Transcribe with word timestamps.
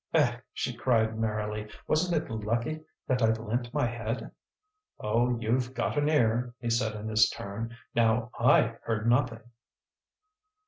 "Eh!" 0.15 0.35
she 0.51 0.73
cried 0.75 1.19
merrily; 1.19 1.69
"wasn't 1.87 2.23
it 2.23 2.27
lucky 2.27 2.81
that 3.05 3.21
I 3.21 3.27
leant 3.33 3.71
my 3.71 3.85
head?" 3.85 4.31
"Oh, 4.99 5.37
you've 5.39 5.75
got 5.75 5.95
an 5.95 6.09
ear!" 6.09 6.55
he 6.57 6.71
said 6.71 6.95
in 6.95 7.07
his 7.07 7.29
turn. 7.29 7.77
"Now, 7.93 8.31
I 8.39 8.77
heard 8.81 9.07
nothing." 9.07 9.43